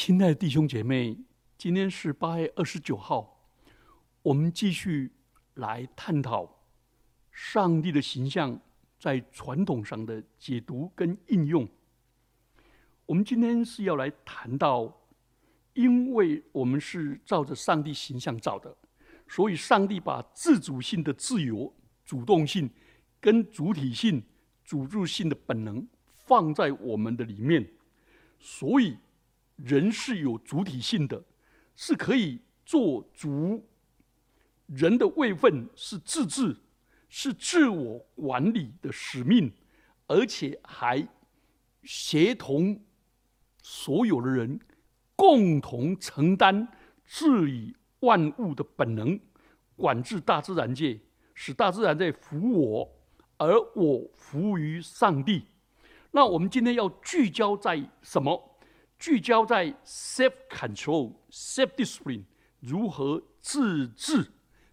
[0.00, 1.18] 亲爱的弟兄姐妹，
[1.58, 3.50] 今天是八月二十九号，
[4.22, 5.10] 我们继续
[5.54, 6.62] 来探讨
[7.32, 8.60] 上帝的形象
[8.96, 11.68] 在传统上的解读跟应用。
[13.06, 15.00] 我们今天是要来谈到，
[15.74, 18.74] 因为我们是照着上帝形象造的，
[19.26, 21.74] 所以上帝把自主性的自由、
[22.04, 22.70] 主动性
[23.20, 24.22] 跟主体性、
[24.64, 27.68] 主助性的本能放在我们的里面，
[28.38, 28.96] 所以。
[29.58, 31.22] 人是有主体性的，
[31.76, 33.64] 是可以做主。
[34.66, 36.56] 人的位分是自治，
[37.08, 39.50] 是自我管理的使命，
[40.06, 41.08] 而且还
[41.82, 42.78] 协同
[43.62, 44.60] 所有的人
[45.16, 46.68] 共同承担
[47.04, 49.18] 治理万物的本能，
[49.74, 51.00] 管制大自然界，
[51.34, 52.92] 使大自然在服我，
[53.38, 55.46] 而我服务于上帝。
[56.10, 58.47] 那我们今天要聚焦在什么？
[58.98, 62.24] 聚焦在 self control、self discipline，
[62.58, 64.32] 如何自治、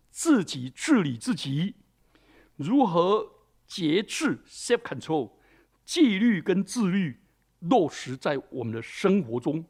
[0.09, 1.75] 自己治理自己，
[2.55, 3.31] 如何
[3.67, 5.33] 节制 self control、
[5.83, 7.21] 纪律跟自律
[7.59, 9.65] 落实在我们的生活中。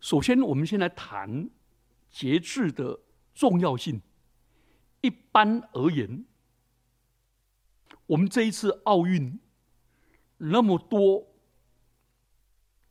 [0.00, 1.50] 首先，我们先来谈
[2.08, 3.00] 节制的
[3.34, 4.00] 重要性。
[5.00, 6.24] 一般而言，
[8.06, 9.40] 我们这一次奥运
[10.36, 11.34] 那么多。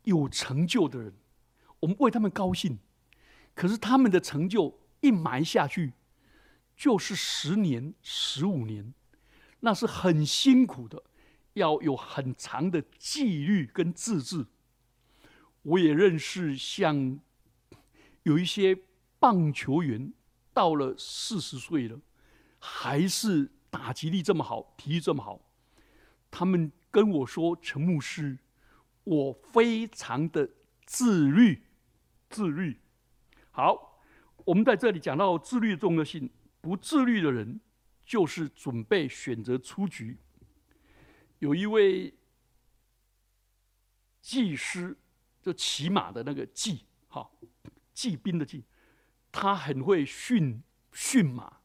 [0.08, 1.13] 有成就的人，
[1.81, 2.80] 我们为他们高兴。
[3.53, 5.94] 可是他们的成就一埋下去，
[6.77, 8.94] 就是十年、十五年，
[9.59, 11.03] 那是很辛苦的，
[11.53, 14.45] 要有很长的纪律跟自制。
[15.64, 17.19] 我也认识像
[18.23, 18.77] 有一些
[19.19, 20.14] 棒球员，
[20.53, 21.99] 到了四十岁了，
[22.59, 25.42] 还是打击力这么好，体力这么好。
[26.31, 28.38] 他们跟我说：“陈牧师。”
[29.08, 30.50] 我非常的
[30.86, 31.63] 自律，
[32.30, 32.81] 自律。
[33.52, 34.02] 好，
[34.44, 36.30] 我们在这里讲到自律的重要性。
[36.59, 37.61] 不自律的人，
[38.05, 40.17] 就是准备选择出局。
[41.39, 42.14] 有一位
[44.21, 44.98] 技师，
[45.42, 47.31] 就骑马的那个骑，哈，
[47.93, 48.65] 骑兵的骑，
[49.31, 50.61] 他很会驯
[50.92, 51.61] 驯马，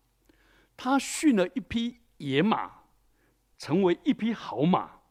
[0.76, 2.84] 他驯了一匹野马，
[3.58, 5.01] 成为一匹好马。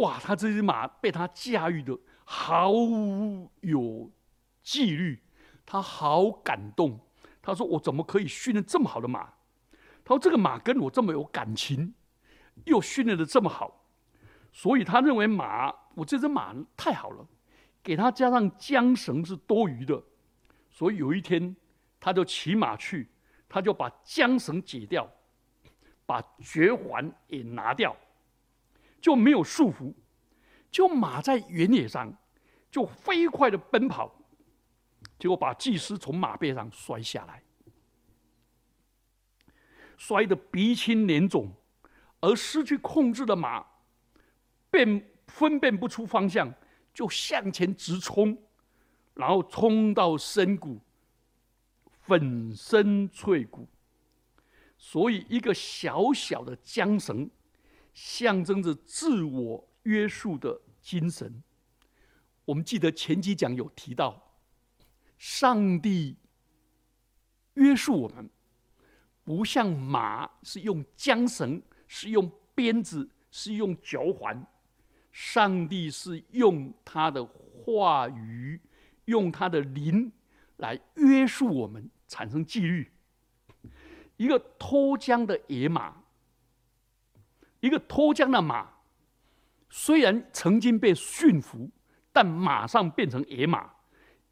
[0.00, 2.72] 哇，他这只马被他驾驭的好
[3.60, 4.10] 有
[4.62, 5.22] 纪律，
[5.64, 7.00] 他好感动。
[7.40, 9.32] 他说：“我怎么可以训练这么好的马？”
[10.04, 11.94] 他说：“这个马跟我这么有感情，
[12.66, 13.86] 又训练的这么好，
[14.52, 17.26] 所以他认为马，我这只马太好了，
[17.82, 20.02] 给他加上缰绳是多余的。
[20.70, 21.56] 所以有一天，
[21.98, 23.08] 他就骑马去，
[23.48, 25.10] 他就把缰绳解掉，
[26.04, 27.96] 把绝环也拿掉。”
[29.00, 29.94] 就没有束缚，
[30.70, 32.16] 就马在原野上
[32.70, 34.12] 就飞快的奔跑，
[35.18, 37.42] 结果把祭司从马背上摔下来，
[39.96, 41.52] 摔得鼻青脸肿，
[42.20, 43.64] 而失去控制的马
[44.70, 46.52] 辨分辨不出方向，
[46.92, 48.36] 就向前直冲，
[49.14, 50.80] 然后冲到深谷，
[52.02, 53.68] 粉身碎骨。
[54.76, 57.30] 所以一个小小的缰绳。
[58.00, 61.42] 象征着自我约束的精神。
[62.44, 64.36] 我们记得前几讲有提到，
[65.18, 66.16] 上帝
[67.54, 68.30] 约束我们，
[69.24, 74.46] 不像马是用缰绳，是用鞭子，是用脚环。
[75.10, 78.60] 上帝是用他的话语，
[79.06, 80.12] 用他的灵
[80.58, 82.92] 来约束我们，产生纪律。
[84.16, 86.04] 一个脱缰的野马。
[87.60, 88.68] 一个脱缰的马，
[89.68, 91.68] 虽然曾经被驯服，
[92.12, 93.68] 但马上变成野马，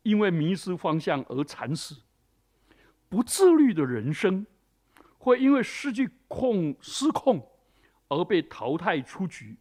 [0.03, 1.97] 因为迷失方向而惨死。
[3.09, 4.47] 不自律的人生，
[5.19, 7.45] 会因为失去控失控
[8.09, 9.57] 而被淘汰出局。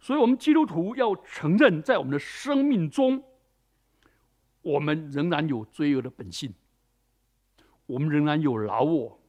[0.00, 3.22] 所以，我们基督徒要承认，在我们的生命中，
[4.62, 6.54] 我们仍然有罪恶的本性，
[7.84, 9.20] 我们仍然有老我，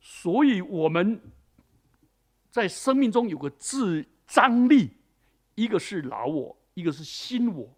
[0.00, 1.20] 所以我们。
[2.52, 4.90] 在生命中有个自张力，
[5.54, 7.74] 一个是老我，一个是新我，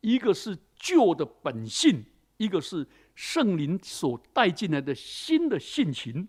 [0.00, 2.02] 一个是旧的本性，
[2.38, 6.26] 一个是圣灵所带进来的新的性情。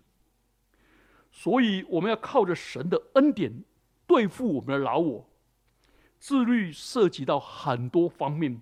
[1.32, 3.64] 所以我们要靠着神的恩典
[4.06, 5.30] 对付我们的老我。
[6.20, 8.62] 自律涉及到很多方面，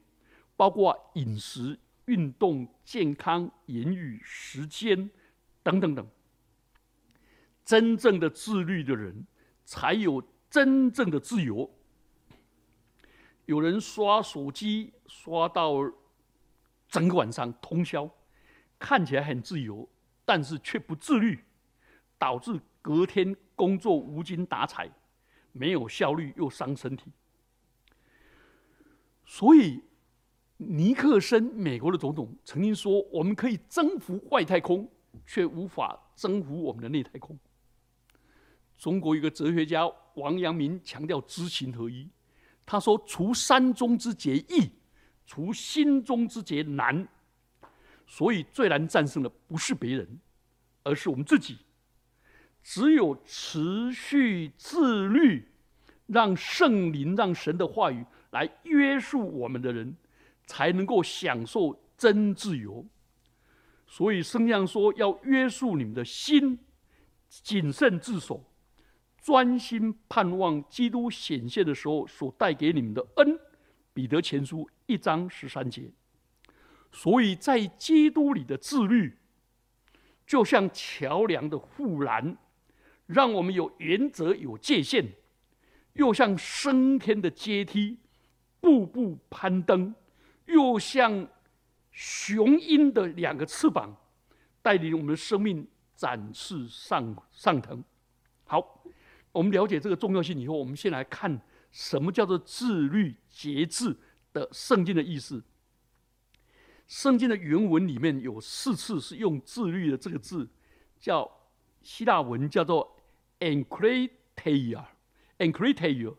[0.56, 5.10] 包括饮食、运动、健康、言语、时间
[5.64, 6.08] 等等等。
[7.72, 9.26] 真正的自律的人，
[9.64, 11.74] 才有真正的自由。
[13.46, 15.76] 有人刷手机刷到
[16.90, 18.10] 整个晚上通宵，
[18.78, 19.88] 看起来很自由，
[20.26, 21.46] 但是却不自律，
[22.18, 24.92] 导致隔天工作无精打采，
[25.54, 27.10] 没有效率又伤身体。
[29.26, 29.82] 所以，
[30.58, 34.92] 尼克森美国的总统曾经说：“我们可以征服外太空，
[35.26, 37.40] 却无法征服我们的内太空。”
[38.82, 42.10] 中国一个哲学家王阳明强调知行合一。
[42.66, 44.72] 他说：“除山中之劫易，
[45.24, 47.08] 除心中之劫难。
[48.08, 50.20] 所以最难战胜的不是别人，
[50.82, 51.60] 而是我们自己。
[52.64, 55.48] 只有持续自律，
[56.08, 59.96] 让圣灵、让神的话语来约束我们的人，
[60.48, 62.84] 才能够享受真自由。
[63.86, 66.58] 所以圣像说，要约束你们的心，
[67.30, 68.44] 谨慎自守。”
[69.22, 73.40] 专心盼望基督显现的时候所带给你们的恩，
[73.94, 75.92] 彼得前书一章十三节。
[76.92, 79.16] 所以在基督里的自律，
[80.26, 82.36] 就像桥梁的护栏，
[83.06, 85.06] 让我们有原则、有界限；
[85.94, 88.00] 又像升天的阶梯，
[88.60, 89.94] 步步攀登；
[90.48, 91.28] 又像
[91.92, 93.96] 雄鹰的两个翅膀，
[94.64, 97.84] 带领我们的生命展翅上上腾。
[98.46, 98.80] 好。
[99.32, 101.42] 我们了解这个重要性以后，我们先来看
[101.72, 103.98] 什么叫做自律节制
[104.34, 105.44] 的圣经的意思。
[106.88, 110.50] 圣经的原文里面有四次是用“自律”的这个字，
[111.00, 111.32] 叫
[111.82, 112.98] 希腊文叫做
[113.40, 116.16] “enkriteia”，“enkriteia”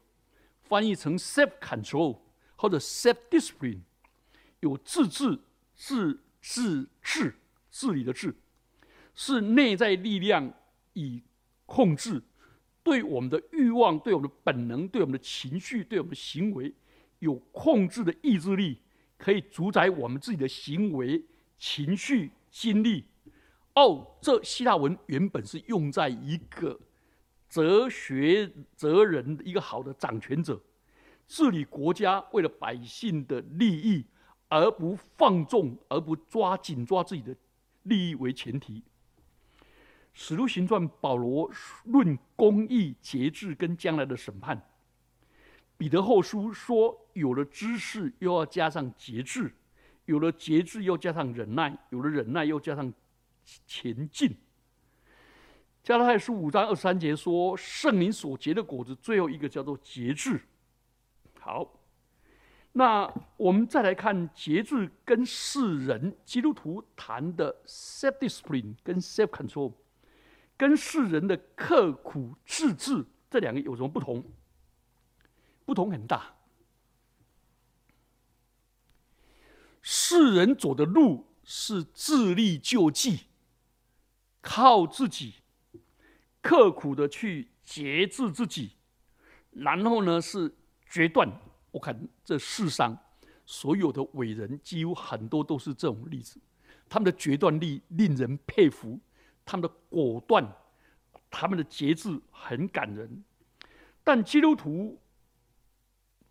[0.63, 2.21] 翻译成 “self-control”
[2.57, 3.81] 或者 “self-discipline”，
[4.61, 5.39] 有自治、
[5.75, 7.35] 自自治、
[7.71, 8.35] 治理的治，
[9.15, 10.55] 是内在力量
[10.95, 11.23] 以
[11.67, 12.23] 控制。
[12.83, 16.73] 对我们的欲望、对我们的本能、对我们的情绪、对我们的行为，
[17.21, 18.79] 有控制的意志力，
[19.17, 21.25] 可以主宰我们自己的行为、
[21.59, 23.05] 情绪、经历。
[23.75, 26.79] 哦，这希腊文原本是用在一个
[27.49, 30.61] 哲学哲人一个好的掌权者
[31.27, 34.05] 治理国家，为了百姓的利益，
[34.49, 37.35] 而不放纵，而不抓紧抓自己的
[37.85, 38.83] 利益为前提。
[40.15, 41.51] 使徒行传，保罗
[41.85, 44.57] 论公义、节制跟将来的审判；
[45.79, 49.55] 彼得后书说，有了知识又要加上节制，
[50.05, 52.93] 有了节制又加上忍耐，有了忍耐又加上
[53.67, 54.37] 前进。
[55.83, 60.41] 加拉太书五章二三节说，圣灵所结的果子，最后一个叫做节制。
[61.41, 61.81] 好，
[62.73, 69.73] 那我们再来看节制跟世人基督徒谈的 self discipline 跟 self control。
[70.63, 74.25] 跟世人的刻苦自制这两个有什么不同？
[75.65, 76.37] 不同很大。
[79.81, 83.23] 世人走的路是自力救济，
[84.41, 85.35] 靠自己
[86.41, 88.77] 刻苦的去节制自己，
[89.51, 90.55] 然后呢是
[90.89, 91.29] 决断。
[91.73, 92.97] 我看这世上
[93.45, 96.41] 所有的伟人，几乎很多都是这种例子，
[96.89, 99.01] 他们的决断力令人佩服。
[99.45, 100.47] 他们的果断，
[101.31, 103.25] 他们的节制很感人，
[104.05, 105.01] 但基督徒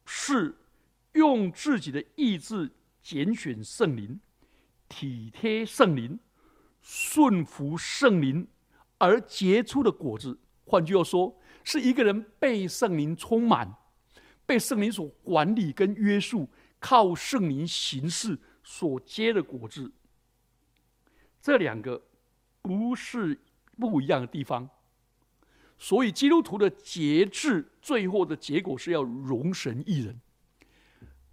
[0.05, 0.55] 是
[1.13, 2.71] 用自己的意志
[3.01, 4.19] 拣选圣灵，
[4.87, 6.19] 体贴圣灵，
[6.81, 8.47] 顺服圣灵
[8.97, 10.39] 而结出的果子。
[10.65, 13.75] 换句话说，是一个人被圣灵充满，
[14.45, 19.91] 被圣灵所管理跟约束，靠圣灵行事所结的果子。
[21.41, 22.01] 这两个。
[22.61, 23.39] 不是
[23.79, 24.69] 不一样的地方，
[25.77, 30.21] 所以基督徒的节制，最后的结果是要容神一人，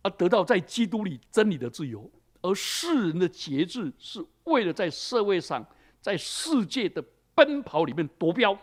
[0.03, 5.67] 而得到在基督里真理的自由；而世人的节制，是为了在社会上，
[6.01, 7.05] 在世界的
[7.35, 8.59] 奔跑里面夺标。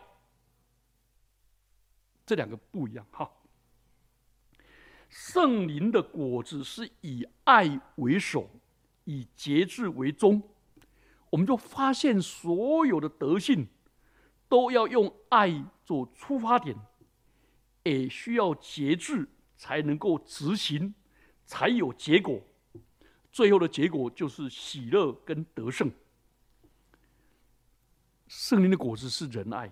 [2.25, 3.29] 这两个不一样哈。
[5.07, 8.49] 圣灵的果子是以爱为首，
[9.03, 10.41] 以节制为宗。
[11.35, 13.67] 我们就发现，所有的德性
[14.47, 16.73] 都要用爱做出发点，
[17.83, 19.27] 也需要节制
[19.57, 20.93] 才能够执行，
[21.45, 22.41] 才有结果。
[23.33, 25.91] 最后的结果就是喜乐跟得胜。
[28.29, 29.69] 圣灵的果子是仁爱，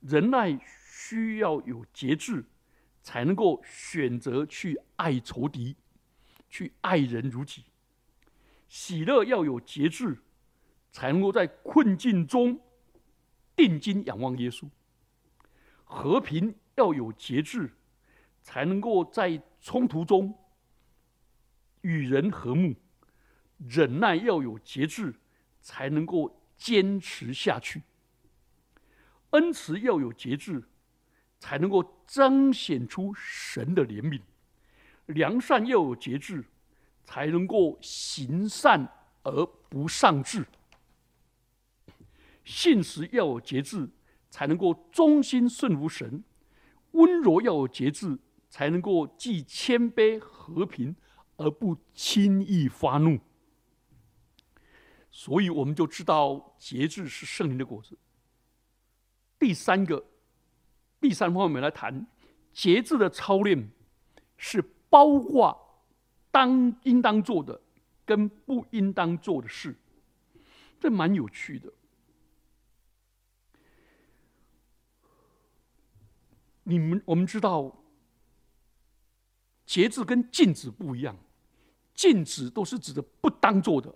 [0.00, 0.58] 仁爱
[0.90, 2.42] 需要有节制，
[3.02, 5.76] 才能够选择去爱仇敌，
[6.48, 7.64] 去爱人如己。
[8.66, 10.22] 喜乐要有节制。
[10.96, 12.58] 才能够在困境中
[13.54, 14.66] 定睛仰望耶稣。
[15.84, 17.70] 和平要有节制，
[18.42, 20.34] 才能够在冲突中
[21.82, 22.72] 与人和睦；
[23.58, 25.14] 忍耐要有节制，
[25.60, 27.80] 才能够坚持下去；
[29.32, 30.64] 恩慈要有节制，
[31.38, 34.22] 才能够彰显出神的怜悯；
[35.04, 36.42] 良善要有节制，
[37.04, 38.90] 才能够行善
[39.24, 40.40] 而不丧志；
[42.46, 43.90] 信实要有节制，
[44.30, 46.22] 才能够忠心顺服神；
[46.92, 48.18] 温柔要有节制。
[48.48, 50.94] 才能够既谦卑和平，
[51.36, 53.18] 而不轻易发怒。
[55.10, 57.98] 所以我们就知道节制是圣灵的果子。
[59.38, 60.06] 第三个，
[61.00, 62.06] 第三方面来谈
[62.52, 63.68] 节制的操练，
[64.38, 65.84] 是包括
[66.30, 67.60] 当应当做的
[68.06, 69.76] 跟不应当做的事，
[70.80, 71.70] 这蛮有趣的。
[76.66, 77.82] 你们我们知道。
[79.66, 81.16] 节制跟禁止不一样，
[81.92, 83.92] 禁止都是指的不当做的，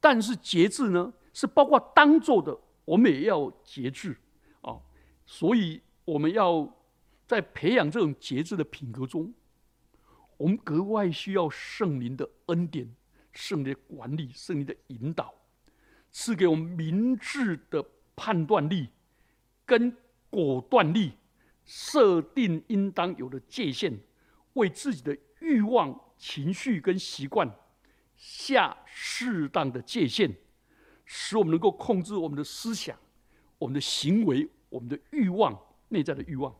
[0.00, 4.16] 但是节制呢是包括当做的，我们也要节制
[4.62, 4.80] 啊。
[5.26, 6.66] 所以我们要
[7.26, 9.30] 在培养这种节制的品格中，
[10.38, 12.90] 我们格外需要圣灵的恩典、
[13.34, 15.34] 圣灵的管理、圣灵的引导，
[16.10, 17.84] 赐给我们明智的
[18.16, 18.88] 判断力
[19.66, 19.94] 跟
[20.30, 21.12] 果断力，
[21.64, 23.98] 设定应当有的界限。
[24.54, 27.52] 为自己的欲望、情绪跟习惯
[28.16, 30.32] 下适当的界限，
[31.04, 32.96] 使我们能够控制我们的思想、
[33.58, 36.54] 我们的行为、我们的欲望、内在的欲望。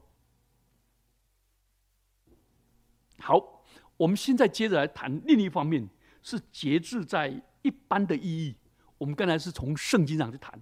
[3.19, 3.65] 好，
[3.97, 5.89] 我们现在接着来谈另一方面，
[6.21, 8.57] 是节制在一般的意义。
[8.99, 10.61] 我们刚才是从圣经上去谈，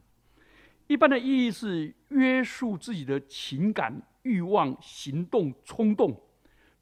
[0.86, 6.20] 一般的意义是约束自己的情感、欲望、行动、冲动。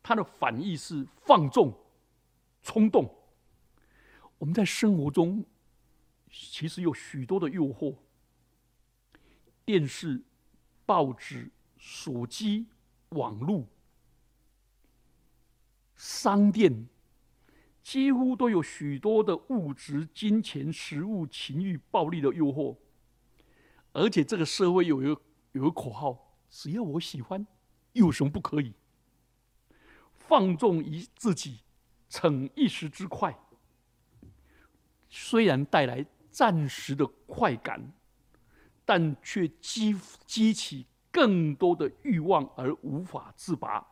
[0.03, 1.79] 它的反义是放纵、
[2.63, 3.15] 冲动。
[4.39, 5.45] 我们在生活中
[6.31, 7.97] 其实有许多的诱惑，
[9.65, 10.23] 电视、
[10.87, 12.67] 报纸、手机、
[13.11, 13.67] 网络、
[15.97, 16.89] 商店，
[17.83, 22.77] 几乎都有许多的物质、金钱、食物、情欲、暴力的诱惑。
[23.93, 25.21] 而且这个社会有一个
[25.53, 27.47] 有一个口号：只要我喜欢，
[27.93, 28.75] 有什么不可以？
[30.13, 31.61] 放纵于自己，
[32.09, 33.37] 逞一时之快，
[35.09, 37.93] 虽然带来暂时的快感，
[38.85, 43.87] 但却激激起更多的欲望而无法自拔。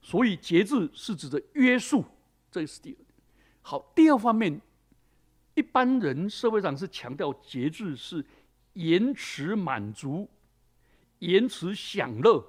[0.00, 2.04] 所以节制是指的约束，
[2.50, 3.04] 这是第二。
[3.62, 4.60] 好，第二方面，
[5.54, 8.24] 一般人社会上是强调节制是
[8.74, 10.28] 延迟满足，
[11.18, 12.44] 延迟享乐。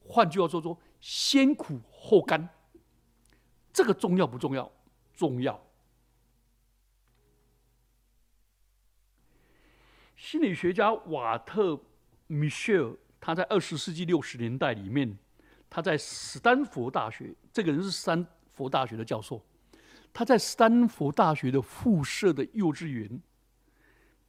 [0.00, 0.78] 换句话说说。
[1.06, 2.48] 先苦后甘，
[3.74, 4.72] 这个重要不重要？
[5.12, 5.62] 重要。
[10.16, 11.72] 心理学家瓦特·
[12.26, 15.18] 米歇尔，他在二十世纪六十年代里面，
[15.68, 19.44] 他在斯坦福大学，这个人是斯坦福大学的教授，
[20.10, 23.20] 他在斯坦福大学的附设的幼稚园，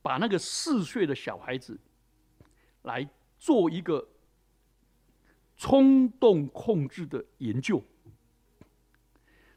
[0.01, 1.79] 把那个四岁的小孩子
[2.81, 4.09] 来做一个。
[5.57, 7.81] 冲动控制的研究。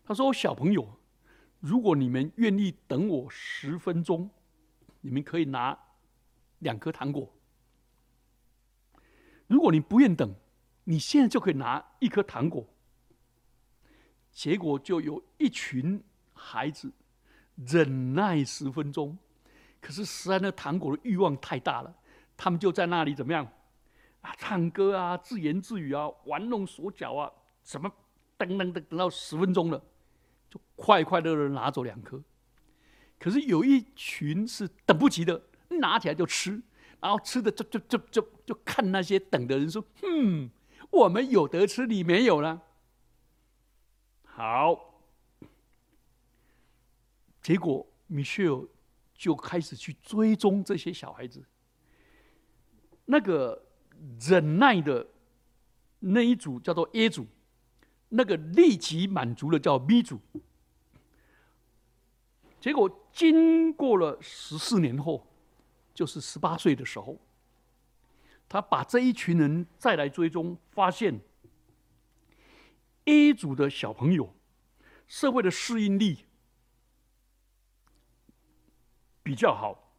[0.05, 0.97] 他说：“小朋友，
[1.59, 4.31] 如果你们愿意等我十分钟，
[5.01, 5.77] 你们可以拿
[6.61, 7.29] 两颗糖果；
[9.49, 10.33] 如果你不愿等，
[10.85, 12.65] 你现在就可以拿一颗糖果。”
[14.31, 16.01] 结果就有一群
[16.33, 16.93] 孩子
[17.57, 19.19] 忍耐十分钟，
[19.81, 21.93] 可是实在那糖果的欲望太大了，
[22.37, 23.51] 他们就在那里怎么样？
[24.21, 27.31] 啊，唱歌啊，自言自语啊，玩弄手脚啊，
[27.63, 27.91] 什么
[28.37, 29.81] 等等等，等到十分钟了，
[30.51, 32.21] 就快快乐乐拿走两颗。
[33.19, 36.61] 可是有一群是等不及的，拿起来就吃，
[37.01, 40.51] 然后吃的就就就就就看那些等的人说：“嗯，
[40.91, 42.61] 我们有得吃，你没有了。”
[44.25, 45.01] 好，
[47.41, 48.67] 结果米歇尔
[49.15, 51.45] 就开始去追踪这些小孩子，
[53.05, 53.68] 那个。
[54.21, 55.07] 忍耐的
[56.01, 57.27] 那一组叫做 A 组，
[58.09, 60.21] 那个立即满足了叫 B 组。
[62.61, 65.27] 结果经过了十四年后，
[65.95, 67.19] 就是十八岁的时候，
[68.49, 71.21] 他把这一群人再来追踪，发现
[73.05, 74.35] A 组的小朋友
[75.07, 76.25] 社会的适应力
[79.23, 79.93] 比较好，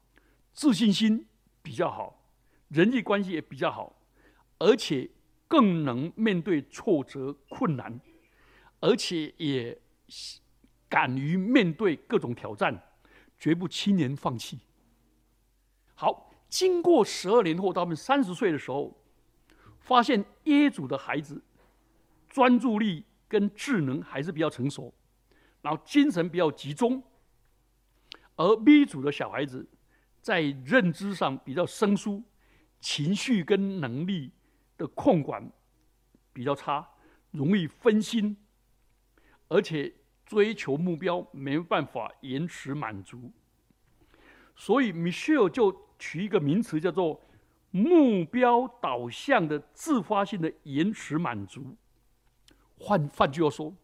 [0.53, 1.27] 自信心
[1.61, 2.18] 比较好。
[2.69, 4.01] 人际关系也比较好，
[4.57, 5.09] 而且
[5.47, 7.99] 更能面对挫折困难，
[8.79, 9.79] 而且也
[10.87, 12.81] 敢于面对各种挑战，
[13.37, 14.59] 绝不轻言放弃。
[15.95, 19.03] 好，经过十二年后，他们三十岁的时候，
[19.79, 21.41] 发现 A 组的孩子
[22.27, 24.93] 专注力跟智能还是比较成熟，
[25.61, 27.03] 然后精神比较集中，
[28.35, 29.67] 而 B 组的小孩子
[30.21, 32.23] 在认知上比较生疏，
[32.79, 34.31] 情绪跟能力
[34.77, 35.51] 的控管
[36.31, 36.89] 比较差，
[37.31, 38.37] 容易分心，
[39.47, 39.93] 而且
[40.25, 43.31] 追求目标没办法延迟满足，
[44.55, 47.21] 所以 Michelle 就取一个名词叫做
[47.71, 51.75] “目标导向的自发性的延迟满足”。
[52.79, 53.75] 换换句话说，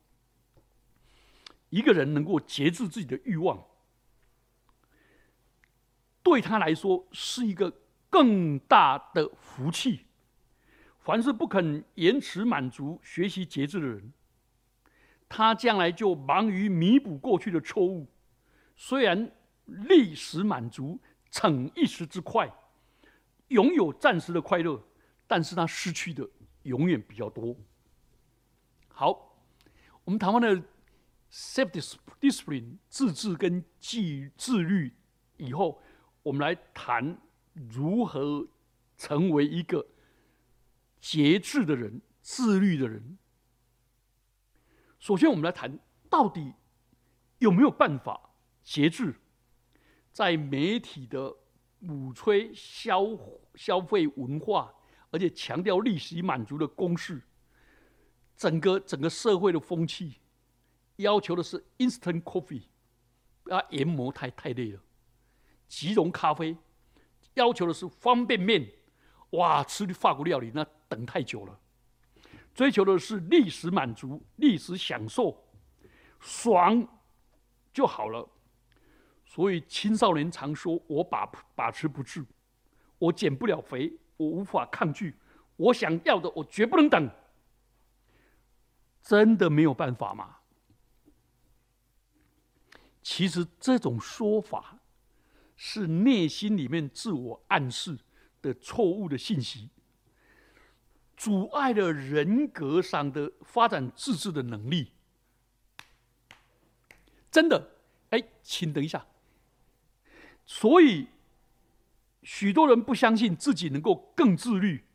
[1.69, 3.65] 一个人能够节制自己的欲望，
[6.23, 7.81] 对他来说是一个
[8.15, 10.05] 更大的福气。
[10.99, 14.13] 凡是不肯延迟满足、学习节制的人，
[15.27, 18.07] 他将来就忙于弥补过去的错误。
[18.77, 19.29] 虽然
[19.65, 20.97] 立时满足、
[21.29, 22.49] 逞一时之快，
[23.49, 24.81] 拥有暂时的快乐，
[25.27, 26.25] 但是他失去的
[26.63, 27.53] 永远比较多。
[28.87, 29.37] 好，
[30.05, 30.63] 我们谈完了
[31.29, 31.69] self
[32.21, 34.95] discipline 自制跟纪自律
[35.35, 35.81] 以后，
[36.23, 37.17] 我们来谈
[37.55, 38.47] 如何
[38.95, 39.87] 成为一个。
[41.01, 43.19] 节制的人，自律的人。
[44.97, 45.77] 首先，我们来谈
[46.09, 46.51] 到底
[47.37, 48.31] 有没有办法
[48.63, 49.13] 节制？
[50.11, 51.31] 在媒体的
[51.85, 53.05] 鼓吹消
[53.53, 54.73] 消费文化，
[55.11, 57.21] 而且强调利息满足的公式，
[58.35, 60.15] 整个整个社会的风气
[60.95, 62.63] 要求的是 instant coffee，
[63.43, 64.79] 啊，研磨太太累了；
[65.67, 66.57] 即溶咖啡
[67.35, 68.69] 要求的是方便面。
[69.31, 71.59] 哇，吃法国料理那等太久了，
[72.53, 75.43] 追求的是历史满足、历史享受，
[76.19, 76.87] 爽
[77.73, 78.27] 就好了。
[79.25, 82.23] 所以青少年常说：“我把把持不住，
[82.97, 85.13] 我减不了肥，我无法抗拒，
[85.57, 87.09] 我想要的我绝不能等。”
[89.01, 90.37] 真的没有办法吗？
[93.03, 94.77] 其实这种说法
[95.55, 97.99] 是内心里面自我暗示。
[98.41, 99.71] 的错误的信息，
[101.17, 104.91] 阻碍了人格上的发展自治的能力。
[107.31, 107.71] 真的，
[108.11, 109.07] 哎，请等一下。
[110.45, 111.07] 所以，
[112.21, 114.85] 许多人不相信自己能够更自律，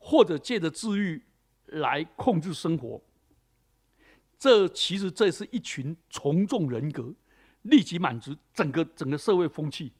[0.00, 1.22] 或者借着自律
[1.66, 3.00] 来控制生活。
[4.36, 7.14] 这其实这是一群从众人格，
[7.62, 9.92] 立即满足整个整个社会风气，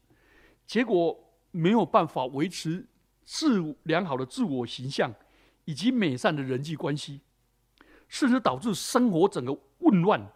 [0.68, 1.24] 结果。
[1.50, 2.86] 没有办法维持
[3.24, 5.12] 自良好的自我形象，
[5.64, 7.22] 以及美善的人际关系，
[8.06, 10.30] 甚至导致生活整个混乱，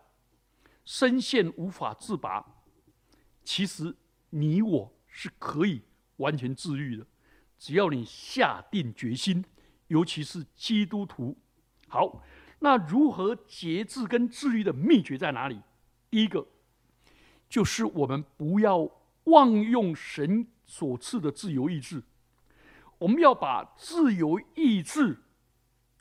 [0.86, 2.64] 深陷无法自拔。
[3.44, 3.94] 其实
[4.30, 5.82] 你我是可以
[6.16, 7.06] 完全自愈的，
[7.58, 9.44] 只要你下定决心。
[9.88, 11.36] 尤其是基督徒。
[11.88, 12.24] 好，
[12.60, 15.60] 那如何节制跟自愈的秘诀在哪里？
[16.08, 16.48] 第一个，
[17.50, 18.90] 就是我们不要
[19.24, 20.46] 妄用神。
[20.64, 22.02] 所赐的自由意志，
[22.96, 25.18] 我们要把自由意志，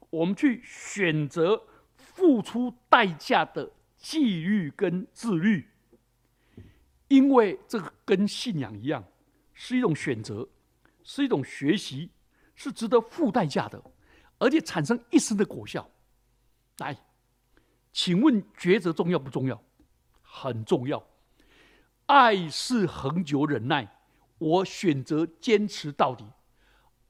[0.10, 1.62] 我们去选择
[1.98, 5.68] 付出代价的纪律跟自律，
[7.10, 9.04] 因为这个跟信仰一样，
[9.54, 10.48] 是一种选择，
[11.04, 12.10] 是一种学习，
[12.56, 13.84] 是值得付代价的，
[14.38, 15.90] 而且产生一生的果效。
[16.78, 16.98] 来，
[17.92, 19.62] 请问抉择重要不重要？
[20.22, 21.06] 很重要。
[22.14, 23.90] 爱是恒久忍耐。
[24.38, 26.26] 我选择坚持到底，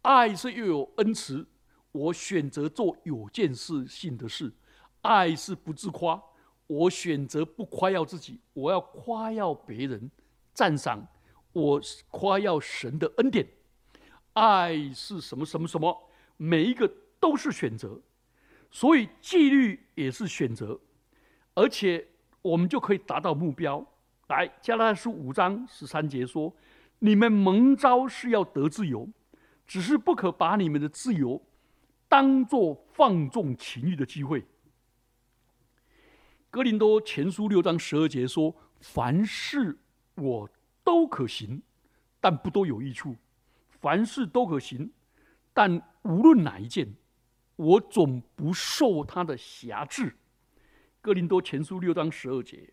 [0.04, 1.48] 爱是又有恩慈。
[1.92, 4.54] 我选择做有建设性的事，
[5.02, 6.22] 爱是不自夸。
[6.68, 10.12] 我选择不夸耀自己，我要夸耀别人，
[10.54, 11.08] 赞赏
[11.52, 13.50] 我夸耀神的恩典。
[14.34, 16.12] 爱是什么什么什么？
[16.38, 16.88] 每一个
[17.20, 18.00] 都是选择，
[18.70, 20.80] 所以纪律也是选择，
[21.56, 22.08] 而且
[22.44, 23.84] 我们就可以达到目标。
[24.32, 26.56] 来，加拉太书五章十三节说。
[27.04, 29.10] 你们蒙召是要得自由，
[29.65, 31.44] 只是不可把你们的自由
[32.08, 34.46] 当做放纵情欲的机会。
[36.52, 39.76] 哥林多前书六章十二节说：“凡事
[40.13, 40.48] 我
[40.84, 41.60] 都可行，
[42.20, 43.15] 但不都有益处；
[43.80, 44.91] 凡事都可行，
[45.54, 46.94] 但无论哪一件，
[47.56, 50.15] 我总不受他的辖制。”
[51.02, 52.72] 哥林多前书六章十二节。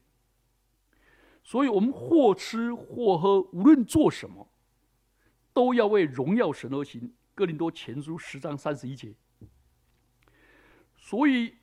[1.48, 4.46] 所以，我们或吃或喝，无论做什么，
[5.54, 7.14] 都要为荣耀神而行。
[7.34, 9.14] 哥林多前书十章三十一节。
[10.98, 11.54] 所以，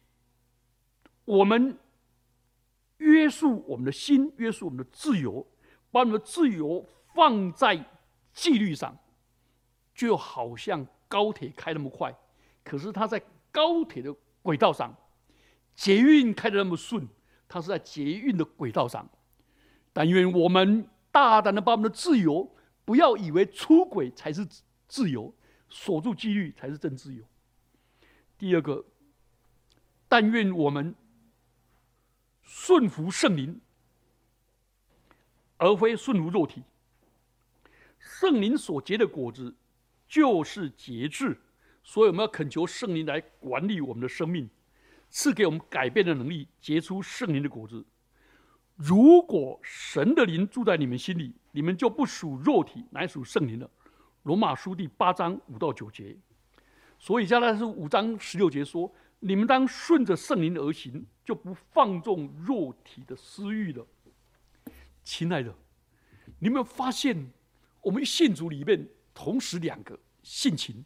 [1.24, 1.78] 我们
[2.98, 5.46] 约束我们的心，约束我们的自由，
[5.92, 7.86] 把我们的自由放在
[8.34, 8.98] 纪律上，
[9.94, 12.12] 就好像高铁开那么快，
[12.64, 13.22] 可是它在
[13.52, 14.90] 高铁的轨道上；
[15.76, 17.08] 捷运开的那么顺，
[17.48, 19.08] 它是在捷运的轨道上。
[19.96, 22.54] 但愿我们大胆的把我们的自由，
[22.84, 24.46] 不要以为出轨才是
[24.90, 25.34] 自由，
[25.70, 27.24] 锁住纪律才是真自由。
[28.38, 28.84] 第二个，
[30.10, 30.94] 但愿我们
[32.42, 33.62] 顺服圣灵，
[35.56, 36.62] 而非顺服肉体。
[37.98, 39.56] 圣灵所结的果子
[40.10, 41.40] 就是节制，
[41.84, 44.50] 所以我们要恳求圣灵来管理我们的生命，
[45.10, 47.86] 赐给我们改变的能力，结出圣灵的果子。
[48.76, 53.70] 如果神的灵住在你们心里，你们就不属肉体，乃属圣灵了。
[54.24, 56.16] 罗马书第八章五到九节。
[57.00, 63.86] 所以，加拉太书五章十六节说：“你们当顺着圣灵而行，就不放纵肉体的私欲了。”
[65.04, 65.56] 亲爱的，
[66.40, 67.32] 你有没有发现，
[67.82, 70.84] 我们信主里面同时两个性情，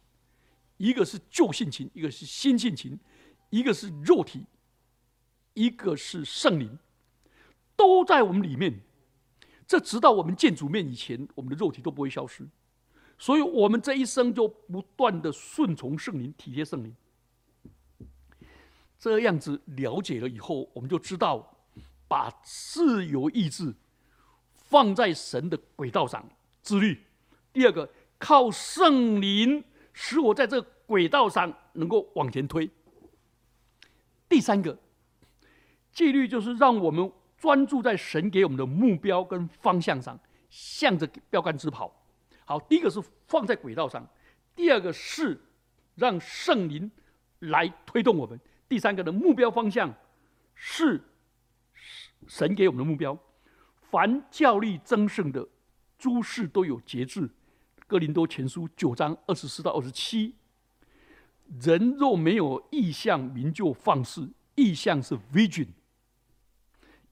[0.76, 2.98] 一个是旧性情，一个是新性情，
[3.48, 4.44] 一个是肉体，
[5.54, 6.78] 一个是圣灵，
[7.80, 8.78] 都在我们里面。
[9.66, 12.46] 这直到我们见主面以前，我们的肉体都不会消失。
[13.16, 16.94] 所以，我们这一生就不断的顺从圣灵，体贴圣灵。
[18.98, 21.56] 这样子了解了以后，我们就知道，
[22.06, 23.74] 把自由意志
[24.56, 26.28] 放在神的轨道上，
[26.60, 27.00] 自律。
[27.50, 27.88] 第二个，
[28.18, 29.64] 靠圣灵
[29.94, 32.68] 使我在这轨道上能够往前推。
[34.28, 34.78] 第三个，
[35.92, 40.16] 纪律就是让我们专注在神给我们的目标跟方向上，
[40.50, 41.90] 向着标杆直跑。
[42.44, 44.06] 好，第一个是放在轨道上，
[44.54, 45.40] 第二个是
[45.94, 46.88] 让圣灵
[47.38, 49.92] 来推动我们，第三个的目标方向
[50.54, 51.02] 是
[52.28, 53.18] 神给我们的目标。
[53.80, 55.48] 凡教力增胜的
[55.98, 57.28] 诸事都有节制。
[57.86, 60.34] 哥林多前书九章二十四到二十七。
[61.60, 64.30] 人若没有意向，民就放肆。
[64.54, 65.66] 意向是 vision，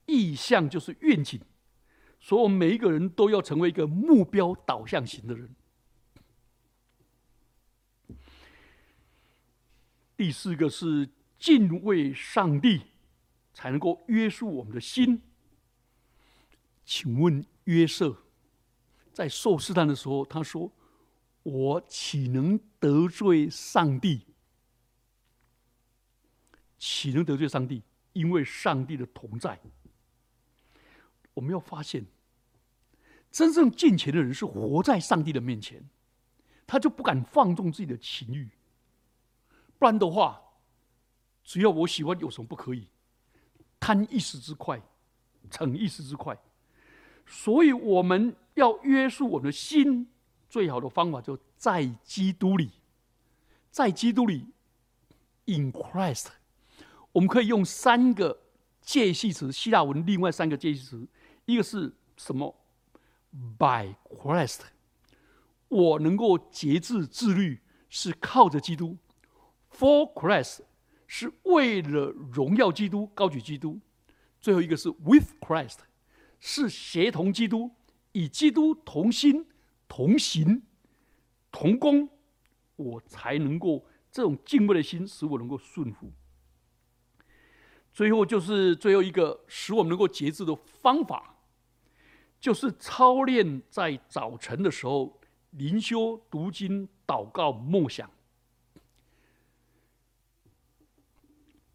[0.09, 1.39] 意向就是愿景。
[2.19, 5.55] 所以，我们每一个人都要成为一个目标导向型的人。
[10.17, 12.81] 第四个是敬畏上帝，
[13.53, 15.21] 才能够约束我们的心。
[16.83, 18.17] 请问约瑟
[19.13, 20.69] 在受试探的时候，他说
[21.43, 24.25] ：“我岂能得罪上帝？
[26.77, 27.81] 岂能得罪上帝？
[28.11, 29.57] 因为上帝的同在。”
[31.39, 32.05] 我们要发现，
[33.31, 35.81] 真正敬虔的人是活在上帝的面前，
[36.67, 38.49] 他就不敢放纵自己的情欲。
[39.77, 40.41] 不然的话，
[41.41, 42.89] 只要我喜欢，有什么不可以？
[43.79, 44.81] 贪一时之快，
[45.49, 46.37] 逞一时之快。
[47.25, 50.09] 所以我们要约束我们的心，
[50.49, 52.69] 最好的方法就在基督里，
[53.71, 54.45] 在基督里
[55.45, 56.27] ，in Christ。
[57.13, 58.41] 我们可以用三个
[58.81, 61.07] 介系词，希腊文另外三个介系词。
[61.49, 62.55] 一个是什么
[63.57, 64.61] ？By Christ，
[65.67, 68.97] 我能够节制自律是靠着基督
[69.71, 70.59] ；For Christ，
[71.07, 73.79] 是为了荣耀基督、高举基督；
[74.39, 75.79] 最后一个是 With Christ，
[76.39, 77.71] 是协同基督，
[78.11, 79.47] 以基督同心、
[79.87, 80.61] 同行、
[81.51, 82.09] 同工，
[82.75, 86.11] 我才能够这种敬畏的心使我能够顺服。
[87.91, 91.35] 最后就是最后一个使我们能够节制的方法。
[92.39, 95.19] 就是操练在早晨的时候
[95.51, 98.09] 灵修、读经、祷告、梦想。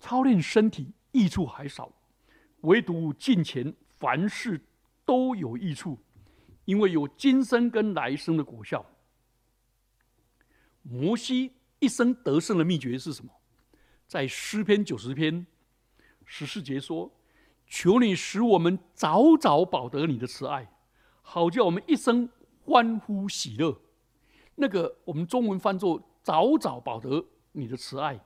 [0.01, 1.93] 操练身体益处还少，
[2.63, 4.61] 唯独近前凡事
[5.05, 5.99] 都有益处，
[6.65, 8.85] 因为有今生跟来生的果效。
[10.83, 13.31] 摩西一生得胜的秘诀是什么？
[14.07, 15.47] 在诗篇九十篇
[16.25, 17.11] 十四节说。
[17.77, 20.71] 求你使我们早早保得你的慈爱，
[21.23, 22.31] 好叫我们一生
[22.65, 23.77] 欢呼喜乐。
[24.55, 28.25] 那个我们中文翻作“早早保得你的慈爱”，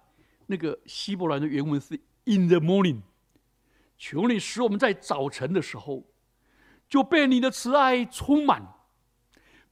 [0.48, 3.00] 那个希伯来的原文是 “in the morning”。
[3.96, 6.04] 求你使我们在早晨的时候
[6.87, 8.74] 就被你的慈爱充满，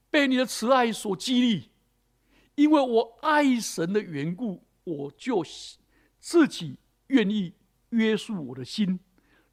[0.09, 1.69] 被你的慈爱所激励。
[2.55, 5.45] 因为我爱神的缘故，我就
[6.19, 7.53] 自己愿意
[7.91, 9.01] 约束我的心。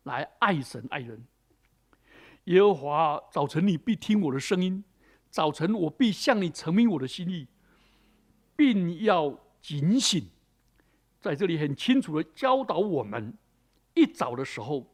[0.03, 1.25] 来爱神爱人，
[2.45, 4.83] 耶和华，早晨你必听我的声音，
[5.29, 7.47] 早晨我必向你陈明我的心意，
[8.55, 10.29] 并要警醒。
[11.21, 13.37] 在这里很清楚的教导我们：
[13.93, 14.93] 一早的时候，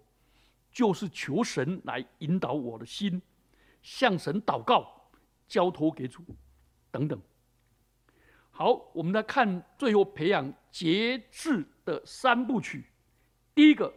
[0.71, 3.19] 就是求神来引导我的心，
[3.81, 5.09] 向神祷告，
[5.47, 6.23] 交托给主，
[6.91, 7.19] 等等。
[8.51, 12.85] 好，我们来看最后培养节制的三部曲。
[13.55, 13.91] 第一个，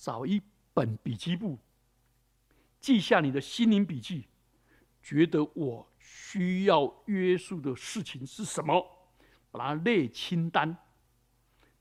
[0.00, 0.40] 找一
[0.72, 1.58] 本笔记簿，
[2.80, 4.24] 记下你的心灵笔记，
[5.02, 8.82] 觉得我需要约束的事情是什么，
[9.50, 10.74] 把它列清单。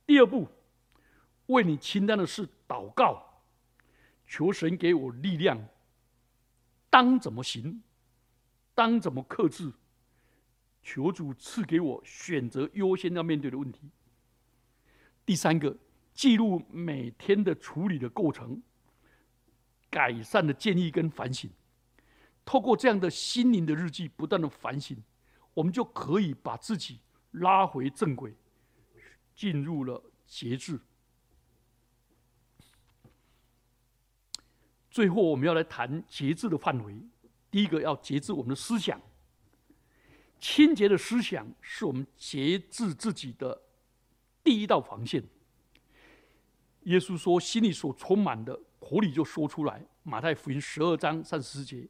[0.05, 0.49] 第二步，
[1.45, 3.41] 为你清单的事祷告，
[4.27, 5.65] 求神给我力量，
[6.89, 7.81] 当怎么行，
[8.75, 9.71] 当怎么克制。
[10.83, 13.89] 求主赐给我选择优先要面对的问题。
[15.25, 15.77] 第三个，
[16.19, 18.61] 记录每天的处理的过程、
[19.89, 21.49] 改善的建议跟反省。
[22.43, 25.01] 透过这样的心灵的日记，不断的反省，
[25.53, 26.99] 我们就可以把自己
[27.31, 28.33] 拉回正轨，
[29.33, 30.77] 进入了节制。
[34.91, 37.01] 最后，我们要来谈节制的范围。
[37.49, 39.01] 第一个，要节制我们的思想。
[40.41, 43.61] 清洁的思想是我们节制自己的
[44.43, 45.23] 第一道防线。
[46.89, 51.87] 耶稣说：“心里所充满的，口里就说出来。”马太福音十二章三十四节。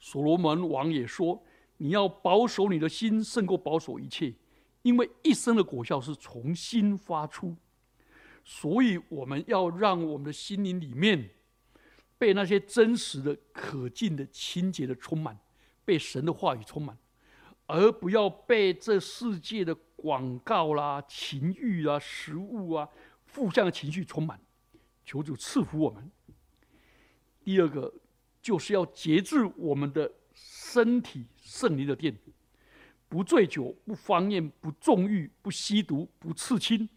[0.00, 1.40] 所罗门王也说
[1.78, 4.34] ：“你要保守你的心，胜过保守一切，
[4.82, 7.56] 因为一生的果效是从心发出。”
[8.44, 11.30] 所以，我们要让我们的心灵里面
[12.18, 15.38] 被那些真实的、可敬的、清洁的充满，
[15.84, 16.98] 被神的话语充满。
[17.66, 22.88] 而不要被这世界的广告啦、情欲啊、食物啊、
[23.36, 24.40] 负向的情绪充满。
[25.04, 26.10] 求主赐福我们。
[27.44, 27.92] 第二个
[28.40, 32.16] 就是要节制我们的身体，圣灵的殿，
[33.10, 36.88] 不醉酒、不方言、不纵欲、不吸毒、不刺青，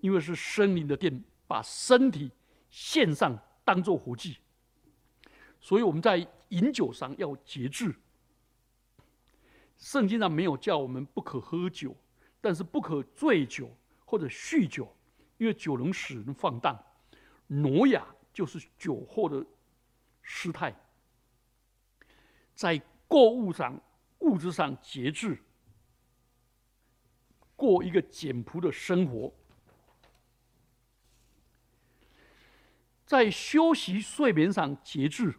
[0.00, 2.32] 因为是圣灵的殿，把身体
[2.68, 4.38] 献上当做活祭。
[5.60, 7.94] 所以我们在饮酒上要节制。
[9.78, 11.94] 圣经上没有叫我们不可喝酒，
[12.40, 13.70] 但是不可醉酒
[14.04, 14.95] 或者酗酒，
[15.38, 16.78] 因为酒能使人放荡。
[17.46, 19.46] 挪亚就是酒后的
[20.22, 20.74] 失态。
[22.54, 23.80] 在购物上、
[24.20, 25.38] 物质上节制，
[27.54, 29.32] 过一个简朴的生活。
[33.04, 35.34] 在休息睡眠上节制。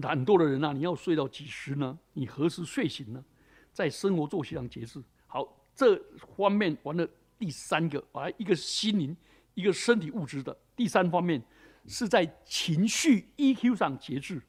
[0.00, 1.98] 懒惰的人啊，你要睡到几时呢？
[2.14, 3.24] 你何时睡醒呢？
[3.72, 5.02] 在生活作息上节制。
[5.26, 5.96] 好，这
[6.36, 7.08] 方面完了。
[7.42, 9.16] 第三个啊，一个心灵，
[9.54, 10.56] 一个身体物质的。
[10.76, 11.42] 第三方面
[11.88, 14.40] 是在情绪 EQ 上节制。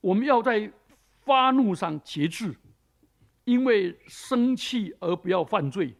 [0.00, 0.72] 我们要在
[1.26, 2.56] 发怒上节制，
[3.44, 5.94] 因为生气而不要犯罪，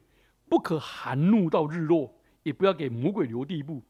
[0.48, 3.82] 不可含怒到日落，也不要给魔鬼留地步。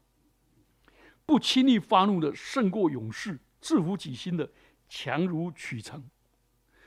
[1.25, 4.51] 不轻易发怒的胜过勇士，制服己心的
[4.89, 6.03] 强如取成。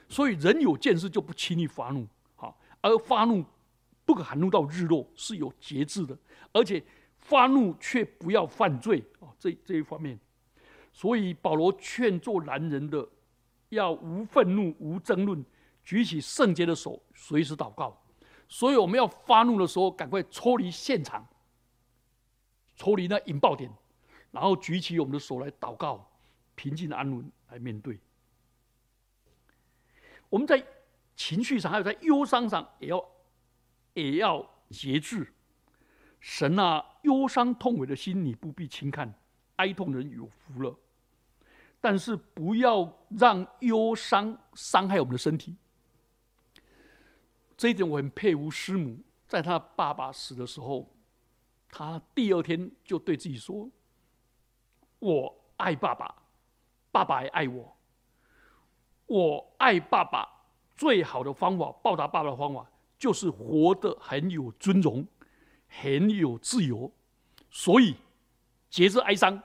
[0.06, 3.42] 所以人有见识就不轻易发怒，好，而发怒
[4.04, 6.16] 不可含怒到日落是有节制的，
[6.52, 6.82] 而且
[7.18, 10.18] 发怒却不要犯罪啊，这这一方面。
[10.92, 13.08] 所以保罗劝做男人的
[13.70, 15.44] 要无愤怒、无争论，
[15.82, 18.00] 举起圣洁的手，随时祷告。
[18.48, 21.26] 所以我们要发怒的时候，赶快抽离现场，
[22.76, 23.70] 抽离那引爆点。
[24.30, 26.08] 然后举起我们的手来祷告，
[26.54, 27.98] 平静安稳来面对。
[30.28, 30.64] 我们在
[31.16, 33.04] 情绪上，还有在忧伤上，也要
[33.94, 35.32] 也要节制。
[36.20, 39.12] 神啊，忧伤痛悔的心，你不必轻看，
[39.56, 40.74] 哀痛人有福了。
[41.80, 45.54] 但是不要让忧伤伤害我们的身体。
[47.56, 50.90] 这一点我很佩服师母，在他爸爸死的时候，
[51.68, 53.70] 他第二天就对自己说。
[54.98, 56.14] 我爱爸爸，
[56.90, 57.76] 爸爸也爱我。
[59.04, 60.26] 我爱爸爸
[60.74, 62.66] 最好的方法，报答爸爸的方法，
[63.04, 65.06] 就是活得很有尊荣，
[65.68, 66.90] 很有自由。
[67.50, 67.94] 所以
[68.70, 69.36] 节制哀伤，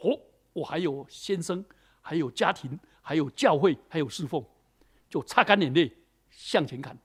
[0.00, 0.16] 哦，
[0.52, 1.64] 我还有先生，
[2.00, 4.46] 还有家庭，还有教会，还有侍奉，
[5.10, 5.92] 就擦干眼泪
[6.30, 6.96] 向前看。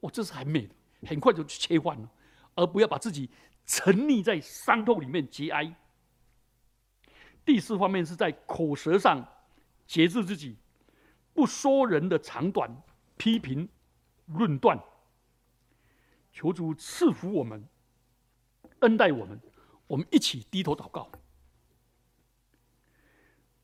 [0.00, 0.74] 我这是很美的，
[1.06, 2.10] 很快就去切换了，
[2.54, 3.28] 而不要把自己
[3.66, 5.70] 沉溺在伤痛里面节哀。
[7.44, 9.22] 第四方面是在口舌上
[9.86, 10.56] 节制自己，
[11.34, 12.74] 不说人的长短，
[13.18, 13.68] 批评
[14.24, 14.82] 论断。
[16.32, 17.68] 求主赐福我们，
[18.80, 19.40] 恩待我们，
[19.86, 21.10] 我们一起低头祷告。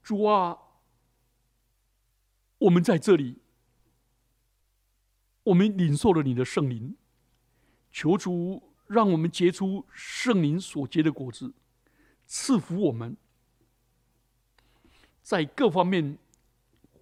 [0.03, 0.59] 主啊，
[2.59, 3.39] 我们在这里。
[5.45, 6.97] 我们领受了你的圣灵，
[7.93, 11.55] 求主让我们结出圣灵所结的果子，
[12.27, 13.17] 赐福我们
[15.23, 16.19] 在各方面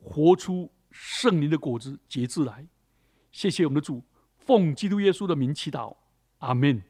[0.02, 2.68] 活出圣灵的果子，结自来。
[3.32, 4.02] 谢谢我们的主。
[4.44, 5.96] 奉基督耶稣的名祈祷。
[6.38, 6.82] 阿门。